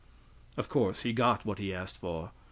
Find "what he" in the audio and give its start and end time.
1.45-1.71